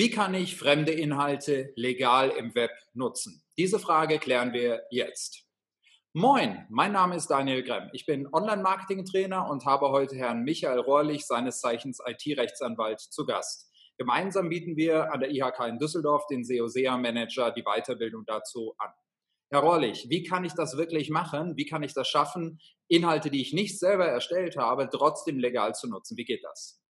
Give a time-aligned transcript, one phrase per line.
[0.00, 3.42] Wie kann ich fremde Inhalte legal im Web nutzen?
[3.58, 5.44] Diese Frage klären wir jetzt.
[6.14, 7.90] Moin, mein Name ist Daniel Gremm.
[7.92, 13.70] Ich bin Online-Marketing-Trainer und habe heute Herrn Michael Rohrlich, seines Zeichens IT-Rechtsanwalt, zu Gast.
[13.98, 18.94] Gemeinsam bieten wir an der IHK in Düsseldorf den SEO-SEA-Manager die Weiterbildung dazu an.
[19.50, 21.58] Herr Rohrlich, wie kann ich das wirklich machen?
[21.58, 22.58] Wie kann ich das schaffen,
[22.88, 26.16] Inhalte, die ich nicht selber erstellt habe, trotzdem legal zu nutzen?
[26.16, 26.80] Wie geht das?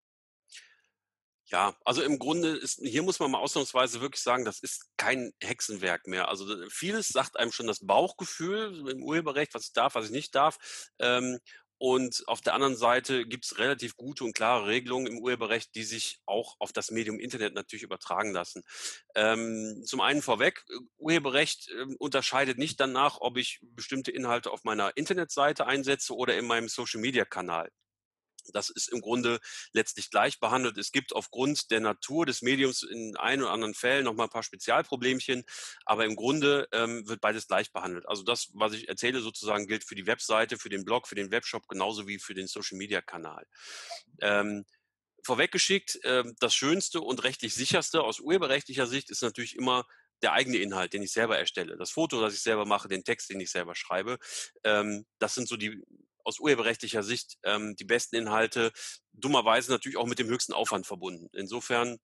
[1.52, 5.32] Ja, also im Grunde ist, hier muss man mal ausnahmsweise wirklich sagen, das ist kein
[5.42, 6.28] Hexenwerk mehr.
[6.28, 10.34] Also vieles sagt einem schon das Bauchgefühl im Urheberrecht, was ich darf, was ich nicht
[10.36, 10.58] darf.
[11.00, 11.40] Ähm,
[11.82, 15.82] und auf der anderen Seite gibt es relativ gute und klare Regelungen im Urheberrecht, die
[15.82, 18.62] sich auch auf das Medium Internet natürlich übertragen lassen.
[19.14, 24.62] Ähm, zum einen vorweg, äh, Urheberrecht äh, unterscheidet nicht danach, ob ich bestimmte Inhalte auf
[24.64, 27.70] meiner Internetseite einsetze oder in meinem Social-Media-Kanal.
[28.52, 29.40] Das ist im Grunde
[29.72, 30.78] letztlich gleich behandelt.
[30.78, 34.30] Es gibt aufgrund der Natur des Mediums in ein oder anderen Fällen noch mal ein
[34.30, 35.44] paar Spezialproblemchen,
[35.84, 38.08] aber im Grunde ähm, wird beides gleich behandelt.
[38.08, 41.30] Also das, was ich erzähle, sozusagen gilt für die Webseite, für den Blog, für den
[41.30, 43.46] Webshop genauso wie für den Social-Media-Kanal.
[44.20, 44.64] Ähm,
[45.24, 49.86] vorweggeschickt, äh, das Schönste und rechtlich sicherste aus urheberrechtlicher Sicht ist natürlich immer
[50.22, 51.76] der eigene Inhalt, den ich selber erstelle.
[51.76, 54.18] Das Foto, das ich selber mache, den Text, den ich selber schreibe.
[54.64, 55.82] Ähm, das sind so die
[56.24, 58.72] aus urheberrechtlicher Sicht ähm, die besten Inhalte,
[59.12, 61.28] dummerweise natürlich auch mit dem höchsten Aufwand verbunden.
[61.32, 61.98] Insofern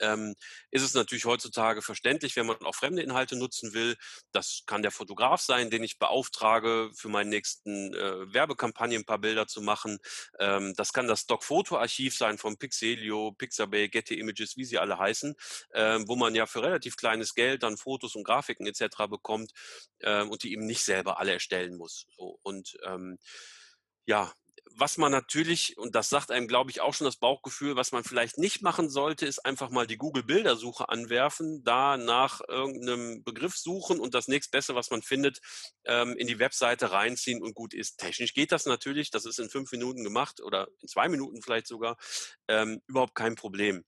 [0.00, 0.34] ähm,
[0.70, 3.96] ist es natürlich heutzutage verständlich, wenn man auch fremde Inhalte nutzen will.
[4.32, 9.18] Das kann der Fotograf sein, den ich beauftrage, für meinen nächsten äh, Werbekampagne ein paar
[9.18, 9.98] Bilder zu machen.
[10.38, 15.34] Ähm, das kann das Stock-Foto-Archiv sein von Pixelio, Pixabay, Getty Images, wie sie alle heißen,
[15.70, 19.08] äh, wo man ja für relativ kleines Geld dann Fotos und Grafiken etc.
[19.08, 19.52] bekommt
[20.00, 22.06] äh, und die eben nicht selber alle erstellen muss.
[22.16, 23.18] So, und ähm,
[24.06, 24.32] ja,
[24.78, 28.04] was man natürlich, und das sagt einem, glaube ich, auch schon das Bauchgefühl, was man
[28.04, 33.98] vielleicht nicht machen sollte, ist einfach mal die Google-Bildersuche anwerfen, da nach irgendeinem Begriff suchen
[33.98, 35.40] und das nächstbeste, was man findet,
[35.84, 37.98] ähm, in die Webseite reinziehen und gut ist.
[37.98, 41.66] Technisch geht das natürlich, das ist in fünf Minuten gemacht oder in zwei Minuten vielleicht
[41.66, 41.96] sogar,
[42.48, 43.84] ähm, überhaupt kein Problem.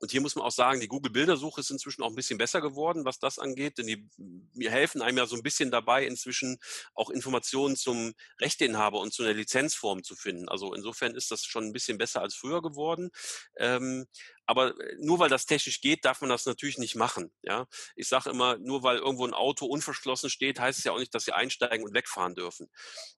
[0.00, 3.04] Und hier muss man auch sagen, die Google-Bildersuche ist inzwischen auch ein bisschen besser geworden,
[3.04, 4.08] was das angeht, denn die
[4.54, 6.58] mir helfen einem ja so ein bisschen dabei, inzwischen
[6.94, 10.48] auch Informationen zum Rechteinhaber und zu einer Lizenzform zu finden.
[10.48, 13.10] Also insofern ist das schon ein bisschen besser als früher geworden.
[13.58, 14.06] Ähm,
[14.46, 17.32] aber äh, nur weil das technisch geht, darf man das natürlich nicht machen.
[17.42, 20.98] Ja, ich sage immer, nur weil irgendwo ein Auto unverschlossen steht, heißt es ja auch
[20.98, 22.68] nicht, dass Sie einsteigen und wegfahren dürfen.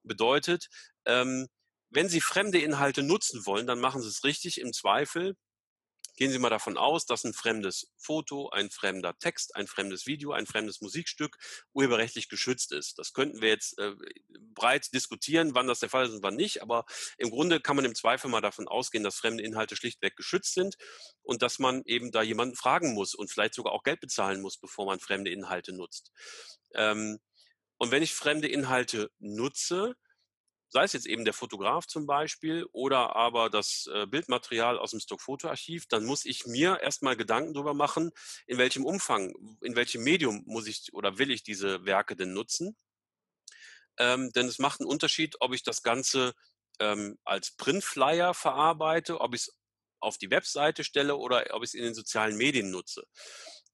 [0.03, 0.67] Bedeutet,
[1.05, 1.47] ähm,
[1.89, 4.59] wenn Sie fremde Inhalte nutzen wollen, dann machen Sie es richtig.
[4.59, 5.35] Im Zweifel
[6.15, 10.31] Gehen Sie mal davon aus, dass ein fremdes Foto, ein fremder Text, ein fremdes Video,
[10.31, 11.37] ein fremdes Musikstück
[11.73, 12.99] urheberrechtlich geschützt ist.
[12.99, 13.95] Das könnten wir jetzt äh,
[14.53, 16.85] breit diskutieren, wann das der Fall ist und wann nicht, aber
[17.17, 20.77] im Grunde kann man im Zweifel mal davon ausgehen, dass fremde Inhalte schlichtweg geschützt sind
[21.23, 24.57] und dass man eben da jemanden fragen muss und vielleicht sogar auch Geld bezahlen muss,
[24.57, 26.11] bevor man fremde Inhalte nutzt.
[26.75, 27.19] Ähm,
[27.77, 29.95] und wenn ich fremde Inhalte nutze,
[30.73, 34.99] sei es jetzt eben der Fotograf zum Beispiel oder aber das äh, Bildmaterial aus dem
[34.99, 38.11] Stockfotoarchiv, dann muss ich mir erstmal Gedanken darüber machen,
[38.47, 42.75] in welchem Umfang, in welchem Medium muss ich oder will ich diese Werke denn nutzen.
[43.99, 46.33] Ähm, denn es macht einen Unterschied, ob ich das Ganze
[46.79, 49.57] ähm, als Printflyer verarbeite, ob ich es
[49.99, 53.05] auf die Webseite stelle oder ob ich es in den sozialen Medien nutze.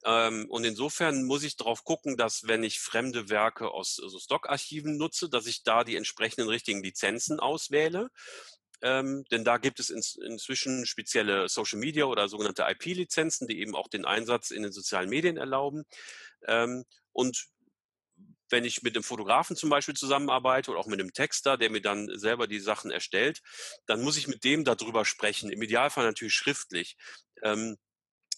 [0.06, 4.98] Ähm, und insofern muss ich darauf gucken, dass wenn ich fremde Werke aus also Stockarchiven
[4.98, 8.10] nutze, dass ich da die entsprechenden richtigen Lizenzen auswähle.
[8.82, 13.76] Ähm, denn da gibt es in, inzwischen spezielle Social Media oder sogenannte IP-Lizenzen, die eben
[13.76, 15.84] auch den Einsatz in den sozialen Medien erlauben.
[16.48, 17.48] Ähm, und
[18.50, 21.82] wenn ich mit dem Fotografen zum Beispiel zusammenarbeite oder auch mit einem Texter, der mir
[21.82, 23.42] dann selber die Sachen erstellt,
[23.86, 25.52] dann muss ich mit dem darüber sprechen.
[25.52, 26.98] Im Idealfall natürlich schriftlich.
[27.44, 27.78] Ähm,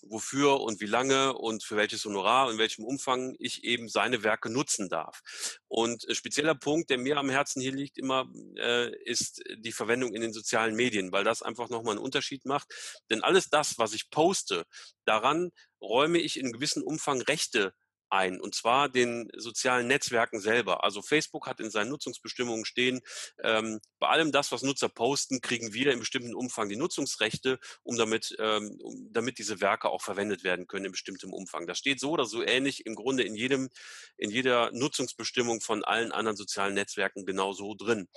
[0.02, 4.24] wofür und wie lange und für welches Honorar und in welchem Umfang ich eben seine
[4.24, 5.22] Werke nutzen darf.
[5.68, 10.14] Und ein spezieller Punkt, der mir am Herzen hier liegt, immer äh, ist die Verwendung
[10.14, 12.68] in den sozialen Medien, weil das einfach nochmal einen Unterschied macht.
[13.10, 14.66] Denn alles das, was ich poste,
[15.06, 17.74] daran räume ich in gewissem Umfang Rechte
[18.12, 20.84] ein, und zwar den sozialen Netzwerken selber.
[20.84, 23.02] Also Facebook hat in seinen Nutzungsbestimmungen stehen,
[23.44, 27.98] ähm, bei allem das, was Nutzer posten, kriegen wir in bestimmten Umfang die Nutzungsrechte, um
[27.98, 31.68] damit, ähm, um, damit diese Werke auch verwendet werden können in bestimmtem Umfang.
[31.68, 33.70] Das steht so oder so ähnlich im Grunde in jedem,
[34.18, 38.08] in jeder Nutzungsbestimmung von allen anderen sozialen Netzwerken genauso drin.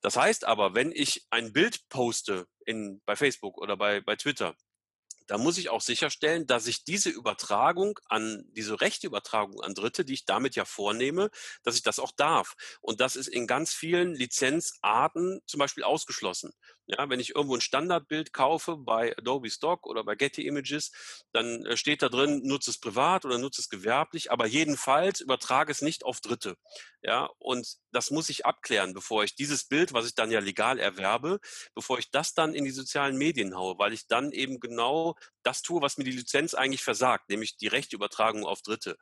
[0.00, 4.56] Das heißt aber, wenn ich ein Bild poste in, bei Facebook oder bei, bei Twitter,
[5.30, 10.04] da muss ich auch sicherstellen, dass ich diese Übertragung an, diese rechte Übertragung an Dritte,
[10.04, 11.30] die ich damit ja vornehme,
[11.62, 12.56] dass ich das auch darf.
[12.80, 16.50] Und das ist in ganz vielen Lizenzarten zum Beispiel ausgeschlossen.
[16.90, 20.90] Ja, wenn ich irgendwo ein Standardbild kaufe bei Adobe Stock oder bei Getty Images,
[21.32, 25.70] dann äh, steht da drin, nutze es privat oder nutze es gewerblich, aber jedenfalls übertrage
[25.70, 26.56] es nicht auf Dritte.
[27.02, 30.80] Ja, und das muss ich abklären, bevor ich dieses Bild, was ich dann ja legal
[30.80, 31.38] erwerbe,
[31.74, 35.14] bevor ich das dann in die sozialen Medien haue, weil ich dann eben genau
[35.44, 38.96] das tue, was mir die Lizenz eigentlich versagt, nämlich die rechte Übertragung auf Dritte.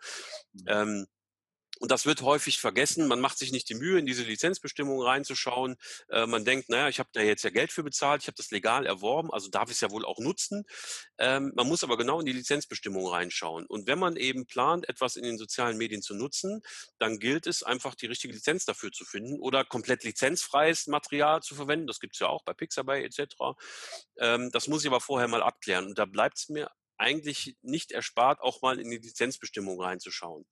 [0.52, 0.64] Mhm.
[0.66, 1.06] Ähm,
[1.78, 3.08] und das wird häufig vergessen.
[3.08, 5.76] Man macht sich nicht die Mühe, in diese Lizenzbestimmungen reinzuschauen.
[6.10, 8.50] Äh, man denkt, naja, ich habe da jetzt ja Geld für bezahlt, ich habe das
[8.50, 10.64] legal erworben, also darf ich es ja wohl auch nutzen.
[11.18, 13.66] Ähm, man muss aber genau in die Lizenzbestimmungen reinschauen.
[13.66, 16.62] Und wenn man eben plant, etwas in den sozialen Medien zu nutzen,
[16.98, 21.54] dann gilt es einfach, die richtige Lizenz dafür zu finden oder komplett lizenzfreies Material zu
[21.54, 21.86] verwenden.
[21.86, 23.20] Das gibt es ja auch bei Pixabay etc.
[24.18, 25.86] Ähm, das muss ich aber vorher mal abklären.
[25.86, 30.46] Und da bleibt es mir eigentlich nicht erspart, auch mal in die Lizenzbestimmung reinzuschauen.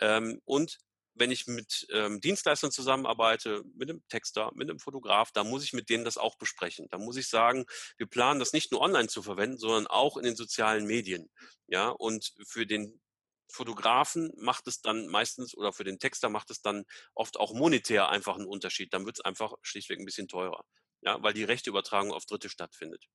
[0.00, 0.78] Ähm, und
[1.14, 5.72] wenn ich mit ähm, Dienstleistern zusammenarbeite, mit einem Texter, mit einem Fotograf, da muss ich
[5.72, 6.86] mit denen das auch besprechen.
[6.90, 7.66] Da muss ich sagen,
[7.98, 11.30] wir planen das nicht nur online zu verwenden, sondern auch in den sozialen Medien.
[11.66, 13.00] Ja, und für den
[13.48, 16.84] Fotografen macht es dann meistens oder für den Texter macht es dann
[17.14, 18.94] oft auch monetär einfach einen Unterschied.
[18.94, 20.64] Dann wird es einfach schlichtweg ein bisschen teurer.
[21.02, 23.06] Ja, weil die rechte Übertragung auf Dritte stattfindet.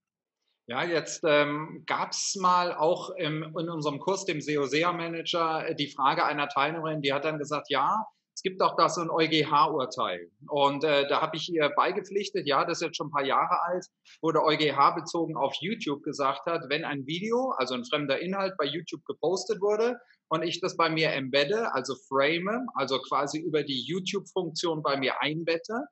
[0.67, 5.91] Ja, jetzt ähm, gab es mal auch im, in unserem Kurs, dem SEO-SEA-Manager, äh, die
[5.91, 8.03] Frage einer Teilnehmerin, die hat dann gesagt, ja,
[8.35, 10.31] es gibt auch da so ein EuGH-Urteil.
[10.49, 13.61] Und äh, da habe ich ihr beigepflichtet, ja, das ist jetzt schon ein paar Jahre
[13.63, 13.85] alt,
[14.21, 18.55] wo der EuGH bezogen auf YouTube gesagt hat, wenn ein Video, also ein fremder Inhalt
[18.57, 19.97] bei YouTube gepostet wurde
[20.29, 25.21] und ich das bei mir embedde, also frame, also quasi über die YouTube-Funktion bei mir
[25.21, 25.85] einbette,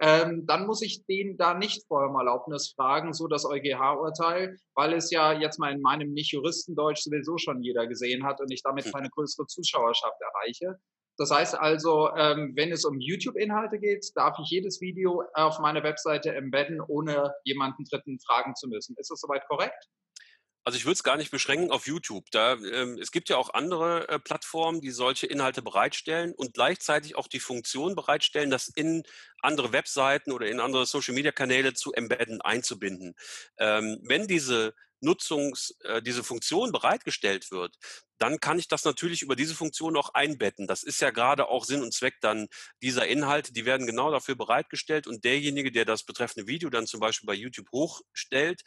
[0.00, 4.92] ähm, dann muss ich den da nicht vorher um Erlaubnis fragen, so das EuGH-Urteil, weil
[4.92, 8.84] es ja jetzt mal in meinem Nicht-Juristendeutsch sowieso schon jeder gesehen hat und ich damit
[8.84, 8.92] hm.
[8.92, 10.78] keine größere Zuschauerschaft erreiche.
[11.16, 15.82] Das heißt also, ähm, wenn es um YouTube-Inhalte geht, darf ich jedes Video auf meiner
[15.82, 18.94] Webseite embedden, ohne jemanden Dritten fragen zu müssen.
[18.96, 19.88] Ist das soweit korrekt?
[20.68, 22.30] Also ich würde es gar nicht beschränken auf YouTube.
[22.30, 27.16] Da, ähm, es gibt ja auch andere äh, Plattformen, die solche Inhalte bereitstellen und gleichzeitig
[27.16, 29.02] auch die Funktion bereitstellen, das in
[29.40, 33.14] andere Webseiten oder in andere Social-Media-Kanäle zu embedden, einzubinden.
[33.56, 37.74] Ähm, wenn diese Nutzungs, äh, diese Funktion bereitgestellt wird,
[38.18, 40.66] dann kann ich das natürlich über diese Funktion auch einbetten.
[40.66, 42.46] Das ist ja gerade auch Sinn und Zweck dann
[42.82, 43.54] dieser Inhalte.
[43.54, 47.32] Die werden genau dafür bereitgestellt und derjenige, der das betreffende Video dann zum Beispiel bei
[47.32, 48.64] YouTube hochstellt,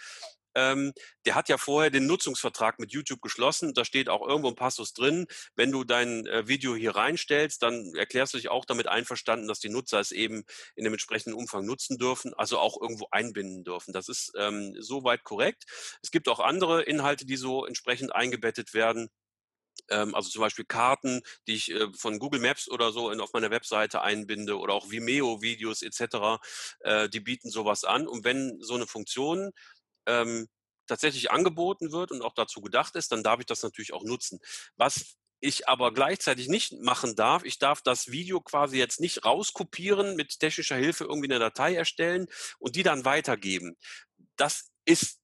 [0.56, 0.94] ähm,
[1.25, 3.74] der hat ja vorher den Nutzungsvertrag mit YouTube geschlossen.
[3.74, 5.27] Da steht auch irgendwo ein Passus drin.
[5.56, 9.59] Wenn du dein äh, Video hier reinstellst, dann erklärst du dich auch damit einverstanden, dass
[9.59, 10.44] die Nutzer es eben
[10.75, 13.94] in dem entsprechenden Umfang nutzen dürfen, also auch irgendwo einbinden dürfen.
[13.94, 15.63] Das ist ähm, soweit korrekt.
[16.01, 19.09] Es gibt auch andere Inhalte, die so entsprechend eingebettet werden
[19.89, 23.51] ähm, also zum Beispiel Karten, die ich äh, von Google Maps oder so auf meiner
[23.51, 26.42] Webseite einbinde oder auch Vimeo-Videos etc.,
[26.81, 28.07] äh, die bieten sowas an.
[28.07, 29.51] Und wenn so eine Funktion
[30.06, 30.48] ähm,
[30.88, 34.39] tatsächlich angeboten wird und auch dazu gedacht ist, dann darf ich das natürlich auch nutzen.
[34.75, 40.15] Was ich aber gleichzeitig nicht machen darf, ich darf das Video quasi jetzt nicht rauskopieren,
[40.15, 42.27] mit technischer Hilfe irgendwie eine Datei erstellen
[42.59, 43.75] und die dann weitergeben.
[44.36, 45.19] Das ist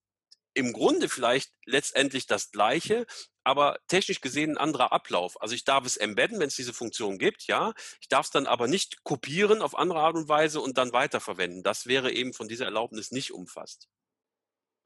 [0.56, 3.06] im Grunde vielleicht letztendlich das Gleiche,
[3.44, 5.40] aber technisch gesehen ein anderer Ablauf.
[5.40, 7.74] Also ich darf es embedden, wenn es diese Funktion gibt, ja.
[8.02, 11.62] Ich darf es dann aber nicht kopieren auf andere Art und Weise und dann weiterverwenden.
[11.62, 13.88] Das wäre eben von dieser Erlaubnis nicht umfasst.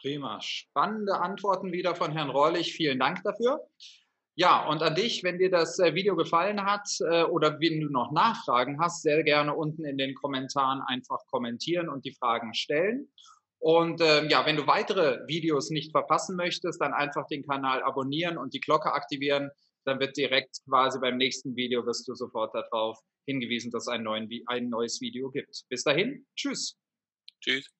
[0.00, 0.40] Prima.
[0.40, 2.72] Spannende Antworten wieder von Herrn Reulich.
[2.72, 3.60] Vielen Dank dafür.
[4.34, 7.90] Ja, und an dich, wenn dir das äh, Video gefallen hat äh, oder wenn du
[7.90, 13.12] noch Nachfragen hast, sehr gerne unten in den Kommentaren einfach kommentieren und die Fragen stellen.
[13.58, 18.38] Und ähm, ja, wenn du weitere Videos nicht verpassen möchtest, dann einfach den Kanal abonnieren
[18.38, 19.50] und die Glocke aktivieren.
[19.84, 24.02] Dann wird direkt quasi beim nächsten Video wirst du sofort darauf hingewiesen, dass es ein,
[24.02, 25.64] neuen, ein neues Video gibt.
[25.68, 26.78] Bis dahin, tschüss.
[27.42, 27.79] Tschüss.